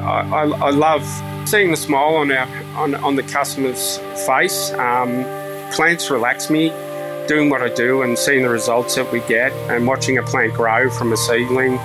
[0.00, 1.04] I, I love
[1.48, 2.46] seeing the smile on our
[2.76, 4.72] on, on the customer's face.
[4.72, 5.24] Um,
[5.72, 6.70] plants relax me.
[7.28, 10.54] Doing what I do and seeing the results that we get, and watching a plant
[10.54, 11.76] grow from a seedling.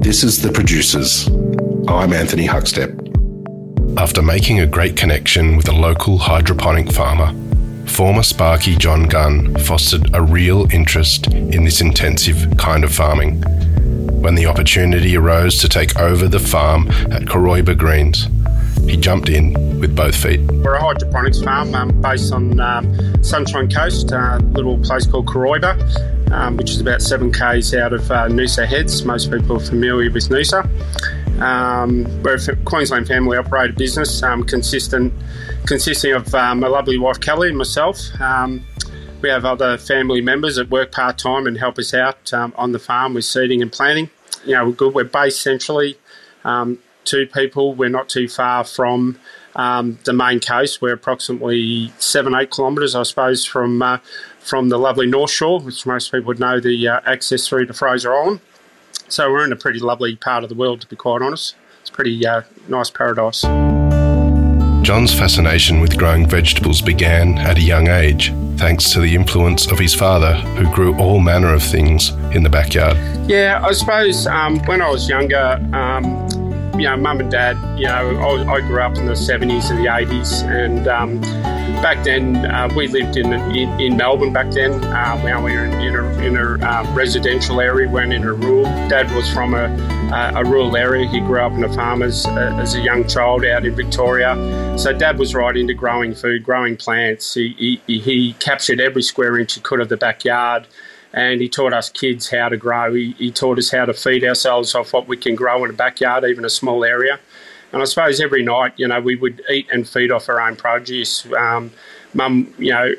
[0.00, 1.28] This is the producers.
[1.86, 3.00] I'm Anthony Huckstep.
[3.98, 7.32] After making a great connection with a local hydroponic farmer,
[7.86, 13.44] former Sparky John Gunn fostered a real interest in this intensive kind of farming
[14.24, 18.26] when the opportunity arose to take over the farm at Cooroibah Greens.
[18.88, 20.40] He jumped in with both feet.
[20.40, 26.32] We're a hydroponics farm um, based on um, Sunshine Coast, a little place called Cooroibah,
[26.32, 29.04] um, which is about seven k's out of uh, Noosa Heads.
[29.04, 30.64] Most people are familiar with Noosa.
[31.42, 35.12] Um, we're a Queensland family operated business, um, consistent,
[35.66, 37.98] consisting of um, my lovely wife Kelly and myself.
[39.24, 42.72] We have other family members that work part time and help us out um, on
[42.72, 44.10] the farm with seeding and planting.
[44.44, 44.94] You know, we're good.
[44.94, 45.96] We're based centrally.
[46.44, 47.74] Um, two people.
[47.74, 49.18] We're not too far from
[49.56, 50.82] um, the main coast.
[50.82, 54.00] We're approximately seven, eight kilometres, I suppose, from uh,
[54.40, 57.72] from the lovely North Shore, which most people would know the uh, access through to
[57.72, 58.40] Fraser Island.
[59.08, 61.56] So we're in a pretty lovely part of the world, to be quite honest.
[61.80, 63.42] It's pretty uh, nice paradise.
[64.84, 69.78] John's fascination with growing vegetables began at a young age, thanks to the influence of
[69.78, 72.98] his father, who grew all manner of things in the backyard.
[73.26, 76.28] Yeah, I suppose um, when I was younger, um,
[76.78, 79.78] you know, mum and dad, you know, I, I, grew up in the 70s and
[79.78, 81.18] the 80s, and um,
[81.80, 84.34] back then uh, we lived in, in, in Melbourne.
[84.34, 88.12] Back then, uh, we were in, in a, in a uh, residential area, we in
[88.12, 88.64] a rural.
[88.90, 89.64] Dad was from a,
[90.12, 91.08] a rural area.
[91.08, 94.34] He grew up in a farmer's uh, as a young child out in Victoria.
[94.78, 97.34] So Dad was right into growing food, growing plants.
[97.34, 100.66] He, he, he captured every square inch he could of the backyard
[101.14, 102.92] and he taught us kids how to grow.
[102.92, 105.74] He, he, taught us how to feed ourselves off what we can grow in a
[105.74, 107.20] backyard, even a small area.
[107.72, 110.56] And I suppose every night, you know, we would eat and feed off our own
[110.56, 111.24] produce.
[111.32, 111.72] Um,
[112.14, 112.92] Mum, you know,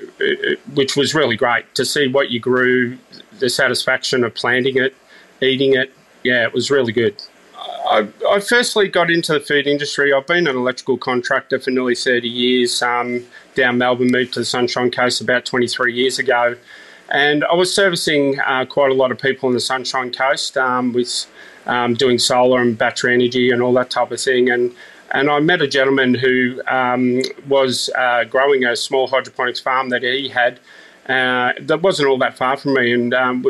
[0.73, 2.97] which was really great to see what you grew,
[3.39, 4.93] the satisfaction of planting it,
[5.41, 5.93] eating it.
[6.25, 7.21] Yeah, it was really good.
[7.87, 10.11] I, I, firstly got into the food industry.
[10.11, 12.81] I've been an electrical contractor for nearly 30 years.
[12.81, 16.55] Um, down Melbourne, moved to the Sunshine Coast about 23 years ago.
[17.09, 20.93] And I was servicing uh, quite a lot of people on the Sunshine Coast um,
[20.93, 21.27] with
[21.67, 24.49] um, doing solar and battery energy and all that type of thing.
[24.49, 24.73] And
[25.11, 30.01] and I met a gentleman who um, was uh, growing a small hydroponics farm that
[30.01, 30.59] he had
[31.07, 33.45] uh, that wasn't all that far from me, and um,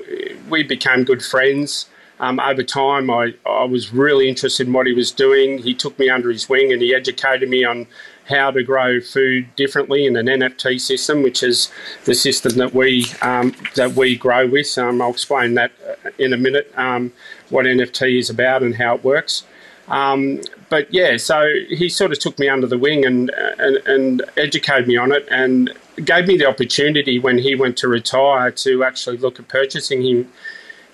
[0.50, 1.88] we became good friends.
[2.20, 5.58] Um, over time, I, I was really interested in what he was doing.
[5.58, 7.88] He took me under his wing and he educated me on
[8.28, 11.72] how to grow food differently in an NFT system, which is
[12.06, 14.78] the system that we um, that we grow with.
[14.78, 16.72] Um, I'll explain that uh, in a minute.
[16.78, 17.14] Um,
[17.50, 19.44] what NFT is about and how it works.
[19.88, 24.24] Um, but yeah, so he sort of took me under the wing and, and, and
[24.36, 25.72] educated me on it, and
[26.04, 30.32] gave me the opportunity when he went to retire to actually look at purchasing him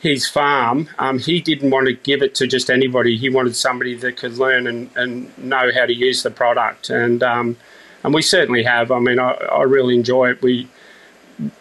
[0.01, 3.17] his farm, um, he didn't want to give it to just anybody.
[3.17, 6.89] He wanted somebody that could learn and, and know how to use the product.
[6.89, 7.55] And um,
[8.03, 8.91] and we certainly have.
[8.91, 10.41] I mean, I, I really enjoy it.
[10.41, 10.67] We,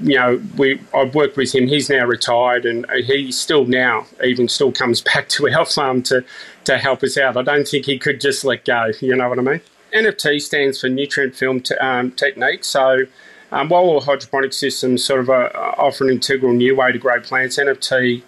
[0.01, 1.69] you know, we I've worked with him.
[1.69, 6.25] He's now retired, and he still now even still comes back to our farm to
[6.65, 7.37] to help us out.
[7.37, 8.91] I don't think he could just let go.
[9.03, 9.61] You know what I mean?
[9.93, 12.65] NFT stands for nutrient film te- um, technique.
[12.65, 13.01] So.
[13.53, 17.21] Um, while all hydroponic systems sort of uh, offer an integral new way to grow
[17.21, 18.23] plants, NFT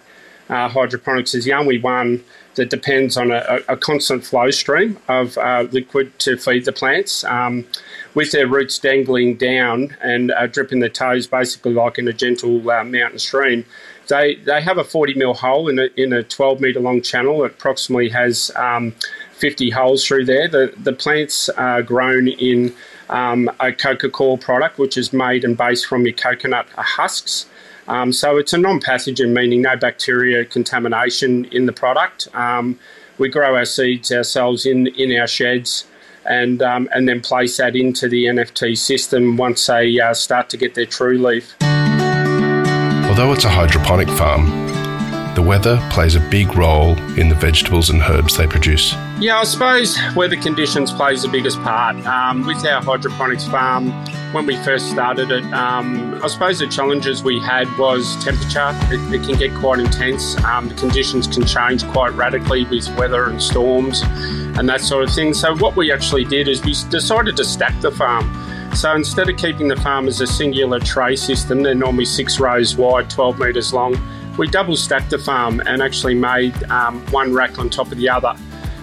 [0.49, 2.23] uh, hydroponics is the only one
[2.55, 7.23] that depends on a, a constant flow stream of uh, liquid to feed the plants.
[7.23, 7.65] Um,
[8.13, 12.69] with their roots dangling down and uh, dripping their toes, basically like in a gentle
[12.69, 13.65] uh, mountain stream,
[14.07, 17.43] they, they have a 40 mil hole in a, in a 12 metre long channel.
[17.43, 18.93] It approximately has um,
[19.33, 20.47] 50 holes through there.
[20.47, 22.73] The, the plants are grown in
[23.09, 27.47] um, a coco coir product, which is made and based from your coconut husks.
[27.87, 32.27] Um, so it's a non-pathogen, meaning no bacteria contamination in the product.
[32.33, 32.79] Um,
[33.17, 35.85] we grow our seeds ourselves in in our sheds,
[36.25, 40.57] and um, and then place that into the NFT system once they uh, start to
[40.57, 41.55] get their true leaf.
[41.61, 44.45] Although it's a hydroponic farm,
[45.35, 48.95] the weather plays a big role in the vegetables and herbs they produce.
[49.19, 51.95] Yeah, I suppose weather conditions plays the biggest part.
[52.05, 53.91] Um, with our hydroponics farm,
[54.33, 58.71] when we first started it, um, I suppose the challenges we had was temperature.
[58.91, 60.35] It, it can get quite intense.
[60.43, 65.13] Um, the conditions can change quite radically with weather and storms and that sort of
[65.13, 65.33] thing.
[65.33, 68.25] So what we actually did is we decided to stack the farm.
[68.75, 72.75] So instead of keeping the farm as a singular tray system, they're normally six rows
[72.75, 73.95] wide, 12 metres long
[74.37, 78.09] we double stacked the farm and actually made um, one rack on top of the
[78.09, 78.35] other.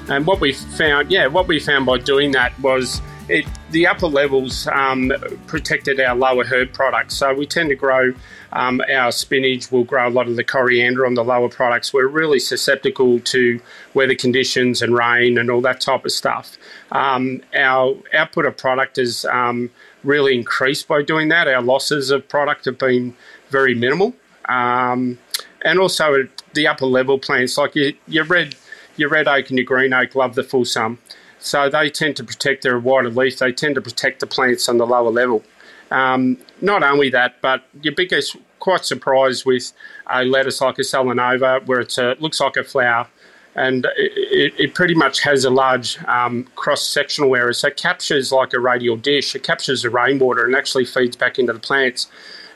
[0.09, 4.09] And what we found, yeah, what we found by doing that was it, the upper
[4.09, 5.13] levels um,
[5.47, 7.15] protected our lower herb products.
[7.15, 8.13] So we tend to grow
[8.53, 11.93] um, our spinach, we'll grow a lot of the coriander on the lower products.
[11.93, 13.61] We're really susceptible to
[13.95, 16.57] weather conditions and rain and all that type of stuff.
[16.91, 19.71] Um, our output of product is um,
[20.03, 21.47] really increased by doing that.
[21.47, 23.15] Our losses of product have been
[23.51, 24.15] very minimal.
[24.49, 25.19] Um,
[25.65, 28.57] and also the upper level plants, like your, your red,
[29.01, 30.99] your red oak and your green oak, love the full sun.
[31.39, 33.39] So they tend to protect their wider leaf.
[33.39, 35.43] They tend to protect the plants on the lower level.
[35.91, 39.73] Um, not only that, but your biggest quite surprised with
[40.09, 43.09] a lettuce like a Salanova, where it looks like a flower,
[43.57, 47.55] and it, it pretty much has a large um, cross sectional area.
[47.55, 49.35] So it captures like a radial dish.
[49.35, 52.07] It captures the rainwater and actually feeds back into the plants.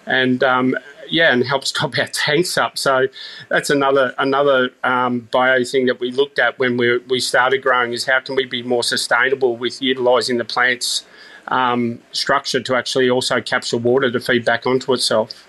[0.07, 0.77] And um,
[1.09, 2.79] yeah, and helps top our tanks up.
[2.79, 3.07] So
[3.49, 7.93] that's another another um, bio thing that we looked at when we we started growing
[7.93, 11.05] is how can we be more sustainable with utilising the plants
[11.49, 15.47] um, structure to actually also capture water to feed back onto itself.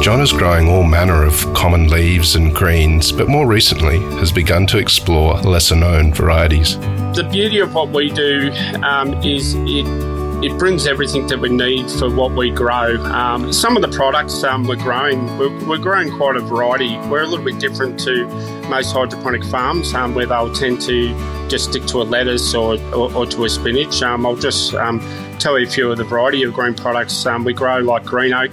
[0.00, 4.66] John is growing all manner of common leaves and greens, but more recently has begun
[4.68, 6.78] to explore lesser known varieties.
[7.16, 11.90] The beauty of what we do um, is it it brings everything that we need
[11.90, 12.96] for what we grow.
[13.06, 16.96] Um, some of the products um, we're growing, we're, we're, growing quite a variety.
[17.08, 18.24] We're a little bit different to
[18.68, 21.08] most hydroponic farms um, where they'll tend to
[21.48, 24.00] just stick to a lettuce or, or, or to a spinach.
[24.00, 25.00] Um, I'll just um,
[25.40, 27.26] tell you a few of the variety of green products.
[27.26, 28.52] Um, we grow like green oak,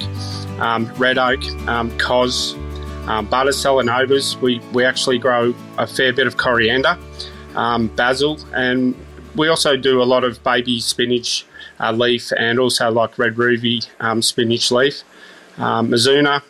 [0.98, 1.42] red oak,
[2.00, 2.56] cos,
[3.08, 4.42] um, butter Salanovas.
[4.42, 6.98] We, we actually grow a fair bit of coriander,
[7.54, 8.96] basil, and
[9.36, 11.46] we also do a lot of baby spinach
[11.80, 15.04] uh, leaf and also like red ruby um, spinach leaf,
[15.58, 16.42] um, Mizuna.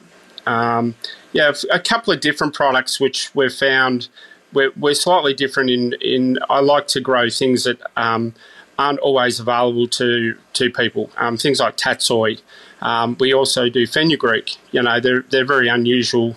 [0.46, 0.96] Um,
[1.32, 4.10] yeah, a couple of different products which we've found
[4.54, 8.34] we're, we're slightly different in, in I like to grow things that um,
[8.80, 11.12] aren't always available to, to people.
[11.18, 12.42] Um, things like tatsoi.
[12.82, 14.56] Um, we also do fenugreek.
[14.72, 16.36] You know, they're, they're very unusual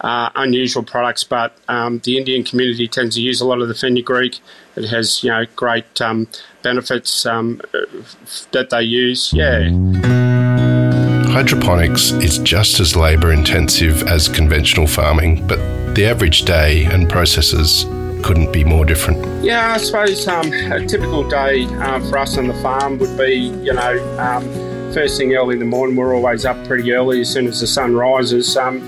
[0.00, 3.74] uh, unusual products, but um, the Indian community tends to use a lot of the
[3.74, 4.40] fenugreek.
[4.76, 6.28] It has you know great um,
[6.62, 7.60] benefits um,
[8.52, 9.32] that they use.
[9.32, 9.70] Yeah.
[11.32, 15.58] Hydroponics is just as labour intensive as conventional farming, but
[15.94, 17.84] the average day and processes
[18.24, 19.44] couldn't be more different.
[19.44, 23.34] Yeah, I suppose um, a typical day uh, for us on the farm would be,
[23.34, 24.44] you know, um,
[24.92, 25.96] first thing early in the morning.
[25.96, 28.56] We're always up pretty early as soon as the sun rises.
[28.56, 28.80] Um,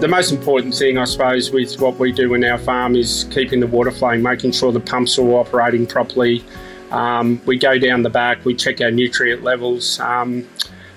[0.00, 3.60] the most important thing, I suppose, with what we do in our farm is keeping
[3.60, 6.44] the water flowing, making sure the pumps are operating properly.
[6.90, 9.98] Um, we go down the back, we check our nutrient levels.
[10.00, 10.46] Um,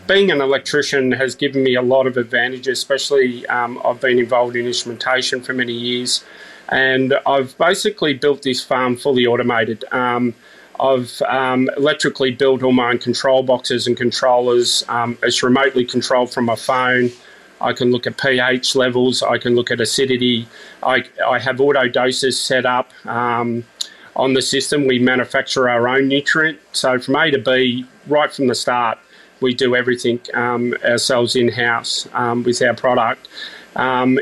[0.05, 4.57] being an electrician has given me a lot of advantages, especially um, I've been involved
[4.57, 6.25] in instrumentation for many years.
[6.67, 9.85] And I've basically built this farm fully automated.
[9.93, 10.33] Um,
[10.77, 14.83] I've um, electrically built all my own control boxes and controllers.
[14.89, 17.11] Um, it's remotely controlled from my phone.
[17.61, 19.21] I can look at pH levels.
[19.21, 20.47] I can look at acidity.
[20.83, 23.65] I, I have auto doses set up um,
[24.15, 24.87] on the system.
[24.87, 26.59] We manufacture our own nutrient.
[26.71, 28.97] So from A to B, right from the start,
[29.41, 33.27] we do everything um, ourselves in house um, with our product.
[33.75, 34.19] Um,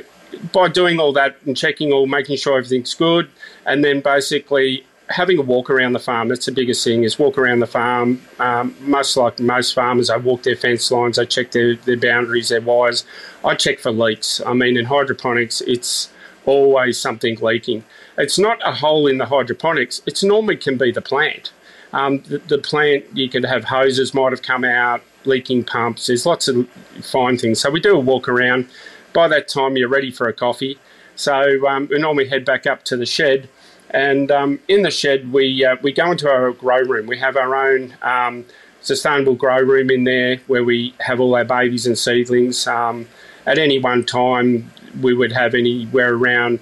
[0.51, 3.29] by doing all that and checking all, making sure everything's good,
[3.65, 6.27] and then basically having a walk around the farm.
[6.27, 8.21] That's the biggest thing is walk around the farm.
[8.39, 12.49] Um, most like most farmers, I walk their fence lines, I check their, their boundaries,
[12.49, 13.05] their wires.
[13.43, 14.41] I check for leaks.
[14.45, 16.09] I mean, in hydroponics, it's
[16.45, 17.83] always something leaking.
[18.17, 20.01] It's not a hole in the hydroponics.
[20.05, 21.51] It's normally can be the plant.
[21.93, 26.07] Um, the, the, plant, you could have hoses might have come out, leaking pumps.
[26.07, 26.67] There's lots of
[27.01, 27.61] fine things.
[27.61, 28.67] So we do a walk around.
[29.13, 30.77] By that time, you're ready for a coffee.
[31.15, 33.49] So um, we normally head back up to the shed
[33.91, 37.07] and um, in the shed, we uh, we go into our grow room.
[37.07, 38.45] We have our own um,
[38.81, 42.67] sustainable grow room in there where we have all our babies and seedlings.
[42.67, 43.07] Um,
[43.45, 46.59] at any one time, we would have anywhere around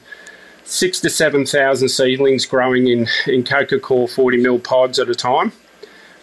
[0.64, 5.16] six to seven thousand seedlings growing in in coco coir forty mil pods at a
[5.16, 5.52] time.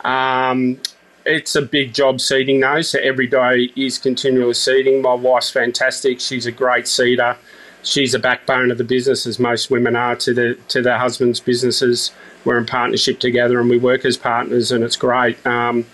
[0.05, 0.81] Um,
[1.25, 2.91] it's a big job seeding those.
[2.91, 5.03] So every day is continuous seeding.
[5.03, 6.21] My wife's fantastic.
[6.21, 7.37] She's a great seeder
[7.83, 11.41] she's a backbone of the business, as most women are to the to their husbands'
[11.41, 12.13] businesses.
[12.45, 15.45] We're in partnership together, and we work as partners, and it's great.
[15.47, 15.87] Um,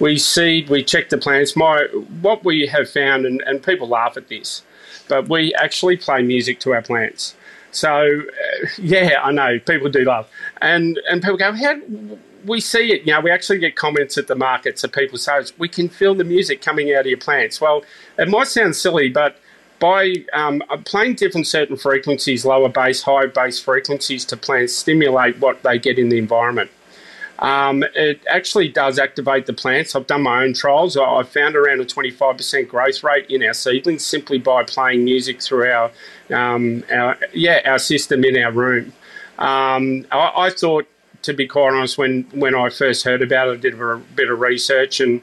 [0.00, 1.54] we seed, we check the plants.
[1.56, 1.86] My
[2.20, 4.62] what we have found, and, and people laugh at this,
[5.08, 7.36] but we actually play music to our plants.
[7.70, 10.28] So uh, yeah, I know people do love,
[10.60, 11.76] and and people go, how
[12.44, 13.06] we see it.
[13.06, 16.14] You know, we actually get comments at the markets so people say we can feel
[16.14, 17.60] the music coming out of your plants.
[17.60, 17.84] Well,
[18.18, 19.38] it might sound silly, but
[19.78, 25.62] by um, playing different certain frequencies, lower bass, higher bass frequencies to plants stimulate what
[25.62, 26.70] they get in the environment.
[27.40, 29.94] Um, it actually does activate the plants.
[29.94, 30.96] I've done my own trials.
[30.96, 35.70] I found around a 25% growth rate in our seedlings simply by playing music through
[35.70, 35.90] our,
[36.30, 38.92] um, our yeah, our system in our room.
[39.38, 40.86] Um, I, I, thought,
[41.22, 44.30] to be quite honest, when, when I first heard about it, I did a bit
[44.30, 45.20] of research and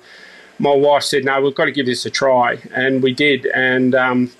[0.59, 2.59] my wife said, no, we've got to give this a try.
[2.73, 3.45] And we did.
[3.47, 4.31] And um,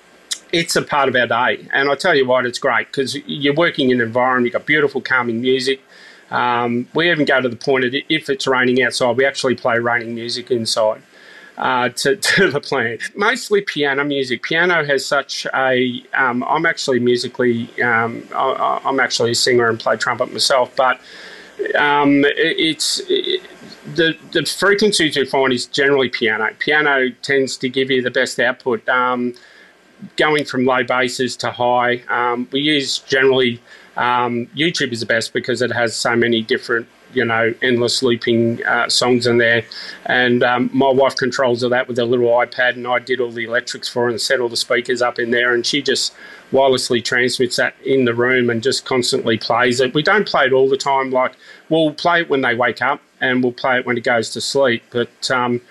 [0.51, 1.67] it's a part of our day.
[1.71, 4.65] And I tell you what, it's great because you're working in an environment, you've got
[4.65, 5.81] beautiful, calming music.
[6.29, 9.79] Um, we even go to the point of if it's raining outside, we actually play
[9.79, 11.01] raining music inside.
[11.57, 13.01] Uh, to, to, the plant.
[13.15, 14.41] Mostly piano music.
[14.41, 16.03] Piano has such a.
[16.13, 17.69] am um, actually musically.
[17.81, 20.99] Um, I, am actually a singer and play trumpet myself, but
[21.77, 23.43] um, it, it's it,
[23.93, 26.49] the the frequencies you find is generally piano.
[26.57, 28.87] Piano tends to give you the best output.
[28.87, 29.35] Um,
[30.17, 33.61] going from low bases to high, um, we use generally
[33.97, 38.65] um, YouTube is the best because it has so many different, you know, endless looping
[38.65, 39.63] uh, songs in there.
[40.05, 43.31] And um, my wife controls all that with a little iPad, and I did all
[43.31, 45.53] the electrics for her and set all the speakers up in there.
[45.53, 46.13] And she just
[46.51, 49.93] wirelessly transmits that in the room and just constantly plays it.
[49.93, 51.11] We don't play it all the time.
[51.11, 51.33] Like
[51.69, 54.41] we'll play it when they wake up, and we'll play it when it goes to
[54.41, 54.83] sleep.
[54.91, 55.61] But um,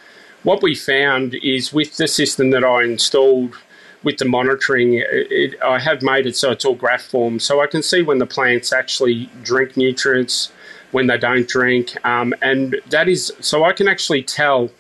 [0.43, 3.57] what we found is with the system that I installed
[4.03, 7.67] with the monitoring, it, I have made it so it's all graph form, so I
[7.67, 10.53] can see when the plants actually drink nutrients,
[10.91, 14.71] when they don't drink, um, and that is so I can actually tell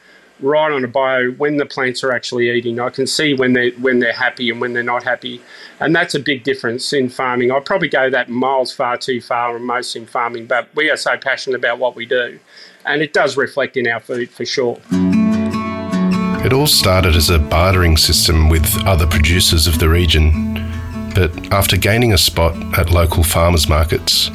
[0.40, 2.80] right on a bio when the plants are actually eating.
[2.80, 5.40] I can see when they when they're happy and when they're not happy,
[5.80, 7.52] and that's a big difference in farming.
[7.52, 10.96] I probably go that miles far too far and most in farming, but we are
[10.96, 12.38] so passionate about what we do,
[12.86, 14.80] and it does reflect in our food for sure.
[16.42, 20.54] It all started as a bartering system with other producers of the region,
[21.14, 24.30] but after gaining a spot at local farmers markets,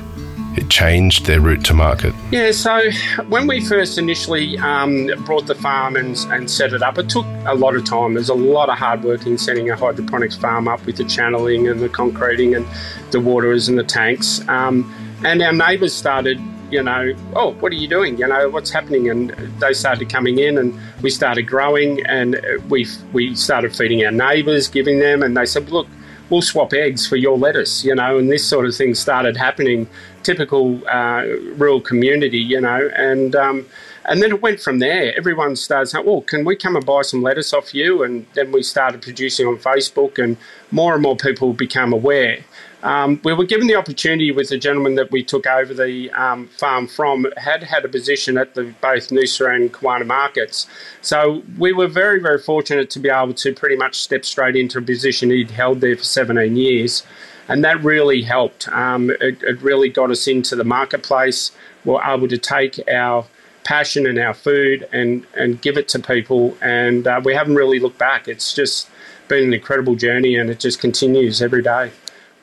[0.56, 2.14] it changed their route to market.
[2.32, 2.92] Yeah, so
[3.28, 7.26] when we first initially um, brought the farm and, and set it up, it took
[7.48, 8.14] a lot of time.
[8.14, 11.68] There's a lot of hard work in setting a hydroponics farm up with the channeling
[11.68, 12.68] and the concreting and
[13.10, 14.48] the waters and the tanks.
[14.48, 14.94] Um,
[15.24, 16.40] and our neighbours started
[16.72, 18.18] you know, oh, what are you doing?
[18.18, 19.10] You know, what's happening?
[19.10, 19.30] And
[19.60, 24.68] they started coming in, and we started growing, and we we started feeding our neighbours,
[24.68, 25.88] giving them, and they said, look,
[26.30, 29.88] we'll swap eggs for your lettuce, you know, and this sort of thing started happening.
[30.24, 31.24] Typical uh,
[31.56, 33.36] rural community, you know, and.
[33.36, 33.66] Um,
[34.08, 35.18] and then it went from there.
[35.18, 38.52] Everyone started saying, "Well, can we come and buy some lettuce off you?" And then
[38.52, 40.38] we started producing on Facebook, and
[40.72, 42.44] more and more people become aware.
[42.86, 46.48] Um, we were given the opportunity with the gentleman that we took over the um,
[46.50, 50.68] farm from, had had a position at the both Noosa and Kawana markets.
[51.02, 54.78] So we were very, very fortunate to be able to pretty much step straight into
[54.78, 57.02] a position he'd held there for 17 years.
[57.48, 58.68] And that really helped.
[58.68, 61.52] Um, it, it really got us into the marketplace.
[61.86, 63.26] We were able to take our
[63.64, 66.56] passion and our food and, and give it to people.
[66.62, 68.28] And uh, we haven't really looked back.
[68.28, 68.88] It's just
[69.28, 71.90] been an incredible journey and it just continues every day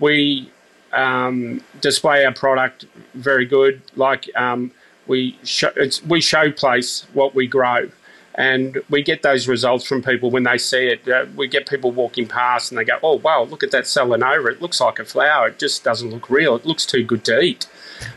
[0.03, 0.51] we
[0.93, 3.81] um, display our product very good.
[3.97, 4.73] Like um,
[5.07, 5.71] we show,
[6.07, 7.89] we showplace what we grow,
[8.35, 11.09] and we get those results from people when they see it.
[11.09, 14.51] Uh, we get people walking past and they go, "Oh wow, look at that Salanova!
[14.53, 15.49] It looks like a flower.
[15.49, 16.57] It just doesn't look real.
[16.57, 17.67] It looks too good to eat."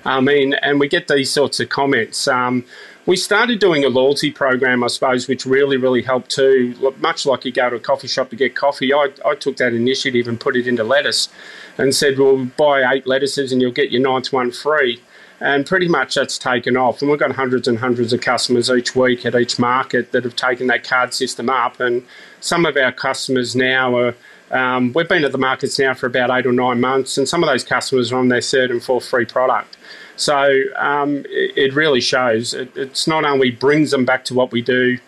[0.03, 2.27] I mean, and we get these sorts of comments.
[2.27, 2.65] Um,
[3.05, 6.93] we started doing a loyalty program, I suppose, which really, really helped too.
[6.97, 9.73] Much like you go to a coffee shop to get coffee, I, I took that
[9.73, 11.29] initiative and put it into lettuce
[11.77, 15.01] and said, well, buy eight lettuces and you'll get your ninth one free.
[15.41, 17.01] And pretty much that's taken off.
[17.01, 20.35] And we've got hundreds and hundreds of customers each week at each market that have
[20.35, 21.81] taken that card system up.
[21.81, 22.05] And
[22.39, 24.15] some of our customers now are.
[24.51, 27.43] Um, we've been at the markets now for about eight or nine months, and some
[27.43, 29.75] of those customers are on their third and fourth free product.
[30.17, 32.53] So um, it, it, really shows.
[32.53, 34.99] It, it's not only brings them back to what we do,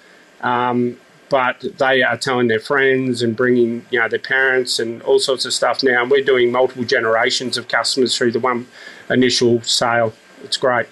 [0.41, 0.97] um,
[1.29, 5.45] but they are telling their friends and bringing you know their parents and all sorts
[5.45, 6.01] of stuff now.
[6.01, 8.67] And we're doing multiple generations of customers through the one
[9.09, 10.13] initial sale.
[10.43, 10.87] It's great.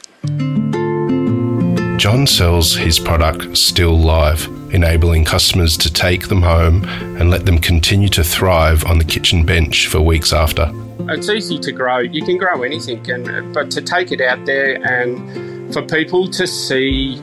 [1.97, 6.83] John sells his product still live, enabling customers to take them home
[7.17, 10.69] and let them continue to thrive on the kitchen bench for weeks after.
[11.09, 11.99] It's easy to grow.
[11.99, 16.45] You can grow anything, and but to take it out there and for people to
[16.45, 17.21] see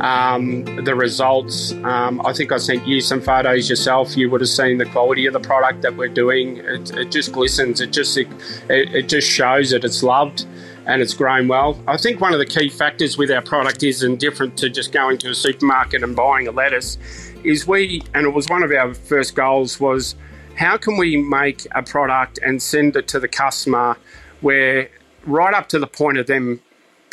[0.00, 1.72] um, the results.
[1.84, 4.16] Um, I think I sent you some photos yourself.
[4.16, 6.58] You would have seen the quality of the product that we're doing.
[6.58, 7.80] It, it just glistens.
[7.80, 8.28] It just it,
[8.68, 10.46] it just shows that it's loved
[10.86, 11.80] and it's grown well.
[11.86, 14.92] I think one of the key factors with our product is, and different to just
[14.92, 16.98] going to a supermarket and buying a lettuce,
[17.42, 20.14] is we, and it was one of our first goals was
[20.56, 23.96] how can we make a product and send it to the customer
[24.40, 24.88] where
[25.26, 26.60] right up to the point of them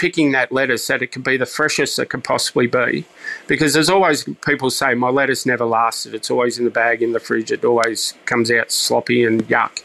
[0.02, 3.06] picking that lettuce that it can be the freshest it can possibly be.
[3.46, 6.16] Because there's always people say, my lettuce never lasted.
[6.16, 7.52] It's always in the bag in the fridge.
[7.52, 9.84] It always comes out sloppy and yuck.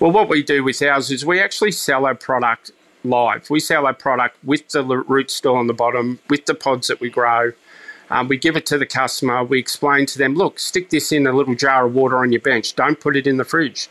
[0.00, 2.72] Well, what we do with ours is we actually sell our product
[3.04, 3.48] live.
[3.48, 7.00] We sell our product with the root still on the bottom, with the pods that
[7.00, 7.52] we grow.
[8.10, 9.42] Um, we give it to the customer.
[9.42, 12.42] We explain to them, look, stick this in a little jar of water on your
[12.42, 12.76] bench.
[12.76, 13.88] Don't put it in the fridge.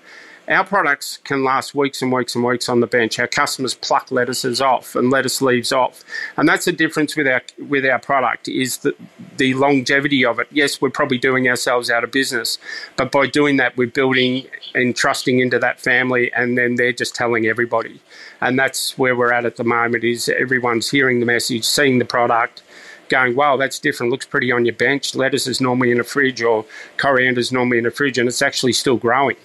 [0.53, 3.17] Our products can last weeks and weeks and weeks on the bench.
[3.17, 6.03] Our customers pluck lettuces off and lettuce leaves off,
[6.38, 8.93] and that's the difference with our with our product is the
[9.38, 10.48] the longevity of it.
[10.51, 12.60] Yes, we're probably doing ourselves out of business,
[12.98, 14.45] but by doing that, we're building
[14.75, 18.00] and trusting into that family, and then they're just telling everybody,
[18.39, 20.03] and that's where we're at at the moment.
[20.03, 22.62] Is everyone's hearing the message, seeing the product,
[23.10, 24.12] going, wow, that's different.
[24.12, 25.15] Looks pretty on your bench.
[25.15, 26.63] Lettuce is normally in a fridge, or
[26.98, 29.38] coriander is normally in a fridge, and it's actually still growing.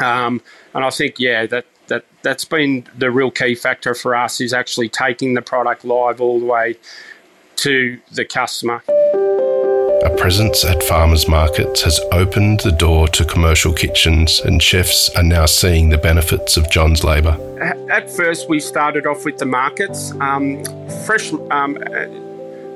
[0.00, 0.40] Um,
[0.74, 4.52] and I think, yeah, that, that, that's been the real key factor for us is
[4.52, 6.76] actually taking the product live all the way
[7.56, 8.82] to the customer.
[10.04, 15.24] A presence at farmers markets has opened the door to commercial kitchens, and chefs are
[15.24, 17.36] now seeing the benefits of John's labour.
[17.90, 20.12] At first, we started off with the markets.
[20.20, 20.64] Um,
[21.04, 21.78] fresh um,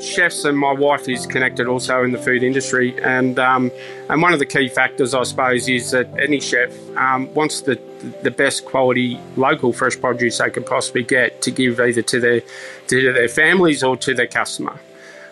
[0.02, 3.70] chefs and my wife is connected also in the food industry, and um,
[4.10, 7.80] and one of the key factors, I suppose, is that any chef um, wants the
[8.22, 12.42] the best quality local fresh produce they can possibly get to give either to their
[12.88, 14.78] to their families or to their customer,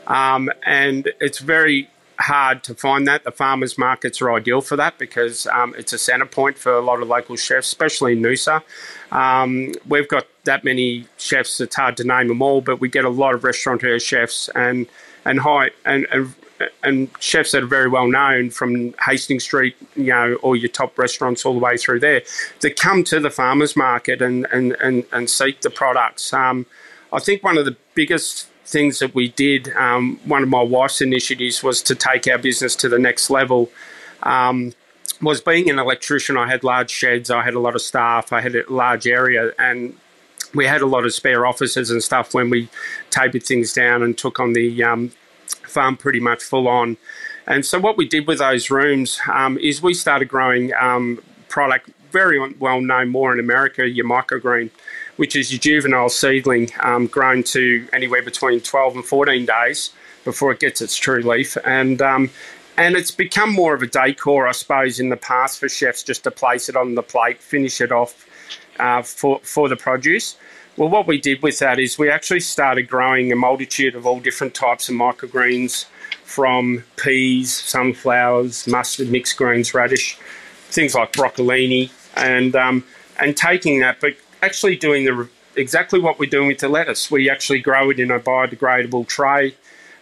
[0.07, 1.89] um, and it's very
[2.21, 3.25] hard to find that.
[3.25, 6.81] The farmers markets are ideal for that because um, it's a centre point for a
[6.81, 8.63] lot of local chefs, especially in Noosa.
[9.11, 13.05] Um, we've got that many chefs; it's hard to name them all, but we get
[13.05, 14.87] a lot of restaurateur chefs and
[15.25, 16.35] and high and, and
[16.83, 20.99] and chefs that are very well known from Hastings Street, you know, all your top
[20.99, 22.23] restaurants all the way through there,
[22.61, 26.33] that come to the farmers market and and and, and seek the products.
[26.33, 26.67] Um,
[27.13, 31.01] I think one of the biggest things that we did, um, one of my wife's
[31.01, 33.71] initiatives was to take our business to the next level.
[34.23, 34.73] Um,
[35.21, 38.41] was being an electrician, I had large sheds, I had a lot of staff, I
[38.41, 39.95] had a large area, and
[40.55, 42.69] we had a lot of spare offices and stuff when we
[43.11, 45.13] tapered things down and took on the um,
[45.67, 46.97] farm pretty much full on.
[47.47, 51.91] And so, what we did with those rooms um, is we started growing um, product
[52.11, 54.71] very well known more in America, your microgreen,
[55.21, 59.91] which is your juvenile seedling um, grown to anywhere between 12 and 14 days
[60.25, 61.59] before it gets its true leaf.
[61.63, 62.31] And um,
[62.79, 66.25] and it's become more of a decor, I suppose, in the past for chefs just
[66.25, 68.27] to place it on the plate, finish it off
[68.79, 70.37] uh, for, for the produce.
[70.79, 74.21] Well, what we did with that is we actually started growing a multitude of all
[74.21, 75.85] different types of microgreens
[76.25, 80.17] from peas, sunflowers, mustard, mixed greens, radish,
[80.71, 82.85] things like broccolini, and um,
[83.19, 87.11] and taking that, but actually doing the exactly what we're doing with the lettuce.
[87.11, 89.55] We actually grow it in a biodegradable tray.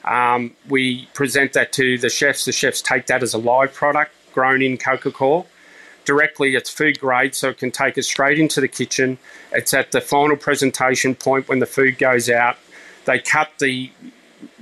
[0.05, 2.45] Um, we present that to the chefs.
[2.45, 5.45] The chefs take that as a live product grown in coco coir
[6.05, 6.55] directly.
[6.55, 9.19] It's food grade, so it can take us straight into the kitchen.
[9.53, 12.57] It's at the final presentation point when the food goes out.
[13.05, 13.91] They cut the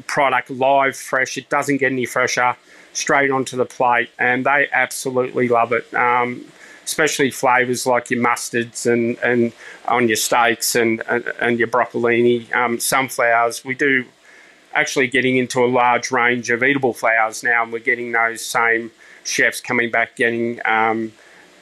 [0.07, 1.37] product live, fresh.
[1.37, 2.57] It doesn't get any fresher.
[2.93, 5.93] Straight onto the plate, and they absolutely love it.
[5.95, 6.47] Um,
[6.87, 9.53] especially flavors like your mustards and, and
[9.89, 13.65] on your steaks and, and, and your broccolini, um, sunflowers.
[13.65, 14.05] We do
[14.73, 18.93] actually getting into a large range of eatable flowers now, and we're getting those same
[19.25, 21.13] chefs coming back getting um,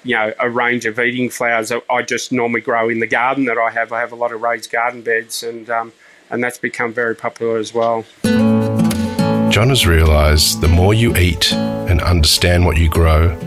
[0.04, 3.46] you know, a range of eating flowers that I just normally grow in the garden
[3.46, 3.90] that I have.
[3.90, 5.92] I have a lot of raised garden beds, and um,
[6.30, 8.04] and that's become very popular as well.
[8.22, 13.38] John has realised the more you eat and understand what you grow,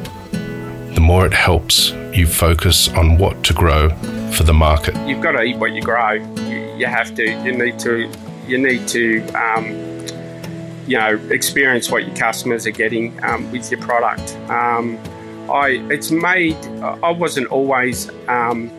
[0.98, 3.88] the more it helps you focus on what to grow
[4.32, 4.96] for the market.
[5.08, 6.14] You've got to eat what you grow.
[6.14, 7.24] You, have to.
[7.44, 8.12] You need to.
[8.48, 9.24] You need to.
[9.34, 9.66] Um,
[10.88, 14.36] you know, experience what your customers are getting um, with your product.
[14.50, 14.98] Um,
[15.52, 16.58] I it's made.
[16.82, 18.10] I wasn't always.
[18.28, 18.72] Um,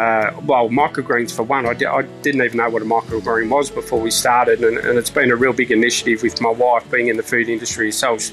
[0.00, 1.66] uh, well, microgreens for one.
[1.66, 4.98] I, di- I, didn't even know what a microgreen was before we started, and, and,
[4.98, 8.30] it's been a real big initiative with my wife being in the food industry herself.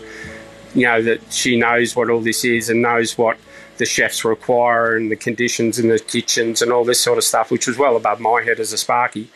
[0.75, 3.37] You know that she knows what all this is and knows what
[3.77, 7.49] the chefs require and the conditions in the kitchens and all this sort of stuff,
[7.49, 9.29] which was well above my head as a sparky.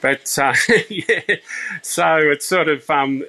[0.00, 0.54] But uh,
[0.88, 1.20] yeah,
[1.82, 3.22] so it's sort of um,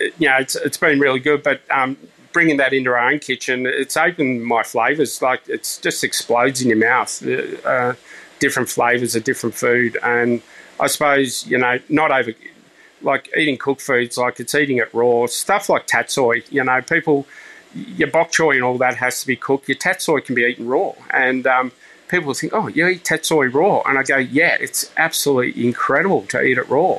[0.00, 1.42] you know it's, it's been really good.
[1.42, 1.96] But um,
[2.32, 5.22] bringing that into our own kitchen, it's opened my flavors.
[5.22, 7.22] Like it just explodes in your mouth.
[7.24, 7.94] Uh, uh,
[8.40, 10.42] different flavors of different food, and
[10.80, 12.32] I suppose you know not over
[13.02, 14.18] like eating cooked foods.
[14.18, 15.26] Like it's eating it raw.
[15.26, 16.50] Stuff like tatsoi.
[16.50, 17.26] You know, people
[17.74, 19.68] your bok choy and all that has to be cooked.
[19.68, 20.92] Your tatsoi can be eaten raw.
[21.10, 21.72] And um,
[22.08, 23.82] people think, oh, you eat tatsoi raw.
[23.86, 26.98] And I go, yeah, it's absolutely incredible to eat it raw.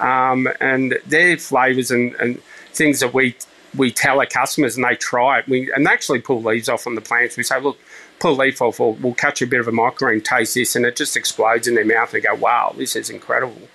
[0.00, 2.40] Um, and their flavours and, and
[2.72, 3.36] things that we
[3.76, 5.48] we tell our customers and they try it.
[5.48, 7.36] We, and they actually pull leaves off on the plants.
[7.36, 7.78] We say, look,
[8.18, 10.86] pull a leaf off or we'll you a bit of a microgreen, taste this, and
[10.86, 12.10] it just explodes in their mouth.
[12.10, 13.68] They go, wow, this is incredible.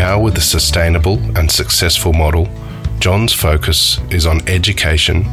[0.00, 2.48] Now, with a sustainable and successful model,
[3.00, 5.26] John's focus is on education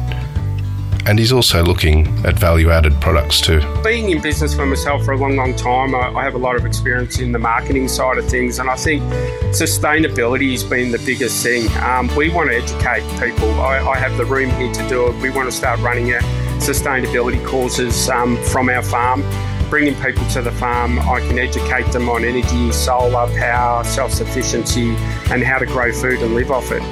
[1.06, 3.62] and he's also looking at value added products too.
[3.82, 6.66] Being in business for myself for a long, long time, I, have a lot of
[6.66, 9.02] experience in the marketing side of things, and I think
[9.54, 11.66] sustainability has been the biggest thing.
[11.78, 13.50] Um, we want to educate people.
[13.62, 15.16] I, I, have the room here to do it.
[15.22, 16.20] We want to start running our
[16.60, 19.22] sustainability courses um, from our farm.
[19.70, 24.94] Bringing people to the farm, I can educate them on energy, solar power, self sufficiency,
[25.30, 26.82] and how to grow food and live off it.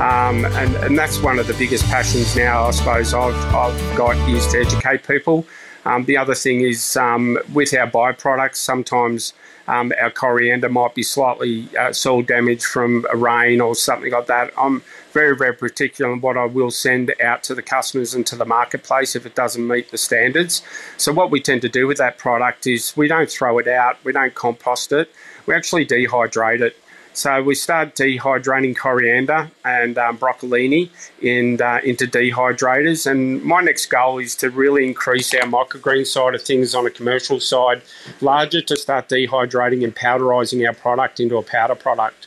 [0.00, 4.16] Um, and, and that's one of the biggest passions now, I suppose, I've, I've got
[4.28, 5.46] is to educate people.
[5.84, 9.32] Um, the other thing is um, with our byproducts, sometimes
[9.68, 14.52] um, our coriander might be slightly uh, soil damaged from rain or something like that.
[14.58, 14.82] I'm
[15.16, 18.44] very, very particular on what I will send out to the customers and to the
[18.44, 20.60] marketplace if it doesn't meet the standards.
[20.98, 23.96] So, what we tend to do with that product is we don't throw it out,
[24.04, 25.10] we don't compost it,
[25.46, 26.76] we actually dehydrate it.
[27.14, 30.90] So we start dehydrating coriander and um, broccolini
[31.22, 33.10] in, uh, into dehydrators.
[33.10, 36.90] And my next goal is to really increase our microgreen side of things on a
[36.90, 37.80] commercial side,
[38.20, 42.26] larger to start dehydrating and powderising our product into a powder product.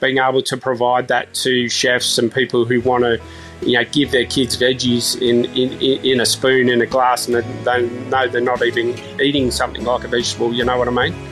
[0.00, 3.20] Being able to provide that to chefs and people who want to
[3.60, 5.72] you know, give their kids veggies in, in,
[6.04, 10.04] in a spoon in a glass and they know they're not even eating something like
[10.04, 11.28] a vegetable, you know what I mean?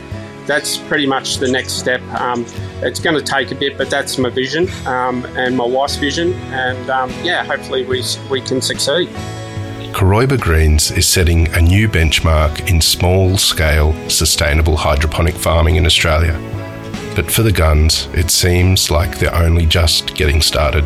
[0.47, 2.01] that's pretty much the next step.
[2.21, 2.47] Um,
[2.83, 6.33] it's going to take a bit, but that's my vision um, and my wife's vision,
[6.53, 9.09] and um, yeah, hopefully we we can succeed.
[9.93, 16.35] Cooroibah Greens is setting a new benchmark in small scale sustainable hydroponic farming in Australia.
[17.17, 20.85] But for the Gunns, it seems like they're only just getting started.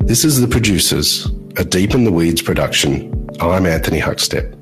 [0.00, 3.28] This is The Producers, a Deep in the Weeds production.
[3.40, 4.56] I'm Anthony Huckstep.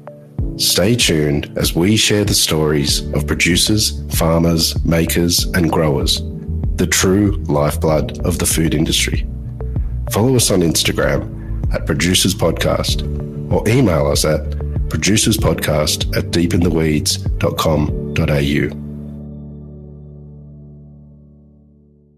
[0.60, 6.20] Stay tuned as we share the stories of producers, farmers, makers, and growers,
[6.74, 9.26] the true lifeblood of the food industry.
[10.10, 13.02] Follow us on Instagram at Producers Podcast
[13.50, 14.57] or email us at
[14.88, 18.87] producerspodcast at deepintheweeds.com.au.